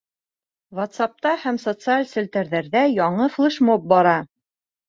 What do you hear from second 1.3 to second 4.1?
һәм социаль селтәрҙәрҙә яңы флешмоб